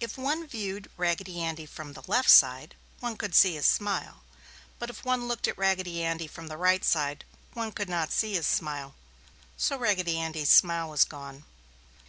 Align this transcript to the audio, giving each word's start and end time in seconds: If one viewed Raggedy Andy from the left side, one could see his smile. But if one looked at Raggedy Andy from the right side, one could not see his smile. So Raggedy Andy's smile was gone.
If 0.00 0.18
one 0.18 0.44
viewed 0.48 0.90
Raggedy 0.96 1.40
Andy 1.40 1.66
from 1.66 1.92
the 1.92 2.02
left 2.08 2.30
side, 2.30 2.74
one 2.98 3.16
could 3.16 3.32
see 3.32 3.54
his 3.54 3.64
smile. 3.64 4.24
But 4.80 4.90
if 4.90 5.04
one 5.04 5.28
looked 5.28 5.46
at 5.46 5.56
Raggedy 5.56 6.02
Andy 6.02 6.26
from 6.26 6.48
the 6.48 6.56
right 6.56 6.84
side, 6.84 7.24
one 7.52 7.70
could 7.70 7.88
not 7.88 8.10
see 8.10 8.32
his 8.32 8.48
smile. 8.48 8.96
So 9.56 9.78
Raggedy 9.78 10.18
Andy's 10.18 10.50
smile 10.50 10.88
was 10.90 11.04
gone. 11.04 11.44